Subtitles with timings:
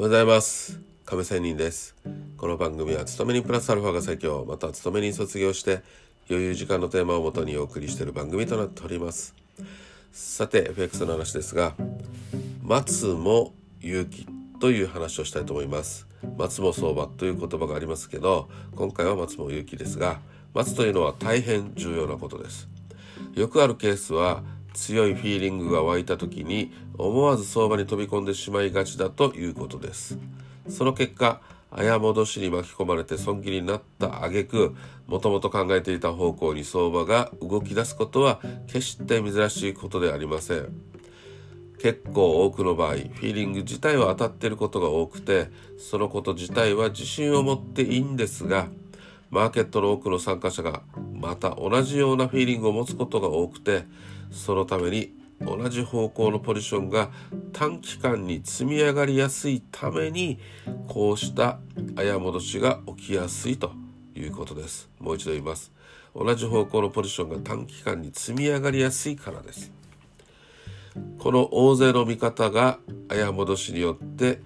[0.00, 0.80] おはようございます。
[1.04, 1.96] 亀仙人です。
[2.36, 5.82] この番組は勤めにプラスアルファが最強また勤めに卒業して
[6.30, 9.34] 余裕時間のテーマをもとにお送りしている番組となっております。
[10.12, 11.74] さて FX の話ですが
[12.62, 14.24] 松も勇気
[14.60, 16.06] という話をしたいと思います。
[16.36, 20.20] 松も相場という言葉がありますけど今回は松も勇気ですが
[20.54, 22.68] 松というのは大変重要なことです。
[23.34, 24.44] よくあるケースは
[24.78, 30.18] 強いフィーリングが湧いた時に思わず相場に飛び込んでしまいがちだということです。
[30.68, 34.74] その結果綾戻しに巻き込まれて損切りになった挙句
[35.06, 40.68] もともと考えていた方向に相場が動き出すことは決して珍しいことでありません。
[41.78, 48.68] 結構多くの場合フィーリング自体は当たっていることが多くてそのこと自体は自信を持っていいんですが
[49.30, 50.82] マーケットの多くの参加者が
[51.14, 53.84] また同じようなフィーリングを持つことが多くて
[54.30, 57.10] そのために同じ方向のポジションが
[57.52, 60.38] 短期間に積み上がりやすいために
[60.88, 61.58] こうした
[61.94, 63.72] 早戻しが起きやすいと
[64.14, 64.88] いうことです。
[64.98, 65.72] もう一度言います。
[66.14, 69.70] 同じ方向のポジションが短期間に積み上がりやすいからです。
[71.18, 74.40] この大勢の見方が早戻しによって、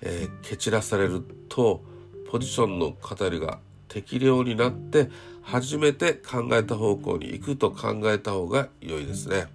[0.00, 1.82] えー、蹴散らされると
[2.30, 5.10] ポジションの語りが適量になって
[5.42, 9.46] 初めて考えた方向に行くと考えた方が良いですね。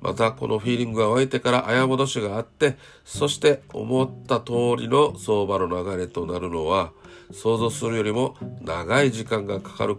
[0.00, 6.92] またこのフィーリングが湧いてから綾戻しがあってそして思った通りの相場の流れとなるのは
[7.32, 9.98] 想像するよりも長い時間がかかる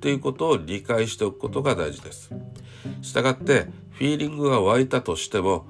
[0.00, 2.30] ということを理解しておくことが大事です。
[3.02, 5.66] したがってフィーリングが湧いたとしても、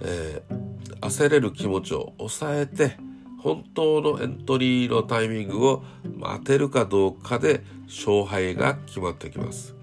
[0.00, 2.96] えー、焦れる気持ちを抑えて
[3.38, 5.84] 本当のエントリーのタイミングを
[6.16, 9.78] 待てるかどうかで勝敗が決まってきます。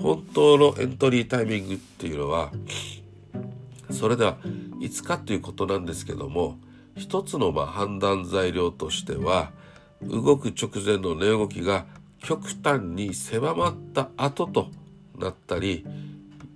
[0.00, 2.50] 本当のエントリータイミングっていうのは
[3.90, 4.38] それでは
[4.80, 6.58] いつかということなんですけども
[6.96, 9.50] 一つのま判断材料としては
[10.02, 11.84] 動く直前の値動きが
[12.22, 14.68] 極端に狭まった後と
[15.18, 15.84] なったり、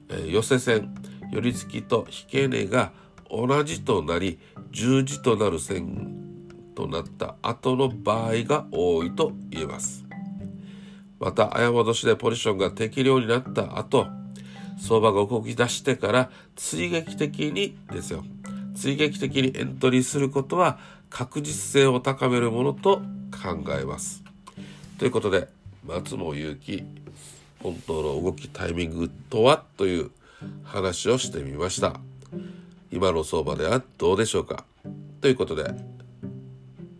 [0.08, 0.94] えー、寄せ線
[1.30, 2.92] 寄り付きと引け値が
[3.30, 4.38] 同じとなり
[4.70, 6.13] 十字となる線
[6.74, 10.04] となった後の場合が多いと言えます。
[11.20, 14.06] また、誤戻しでポジションが適量になった後、
[14.78, 18.24] 相場が動き出してから追撃的にですよ。
[18.74, 24.24] 追撃的にエントリーすることは確実性を高めるものと考えます。
[24.98, 25.48] ということで、
[25.86, 26.84] 松も勇気、
[27.62, 30.10] 本当の動きタイミングとはという
[30.64, 32.00] 話をしてみました。
[32.90, 34.64] 今の相場ではどうでしょうか
[35.20, 35.93] ということで、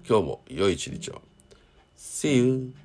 [0.07, 1.23] 今日も良い一日を。
[1.97, 2.84] See you!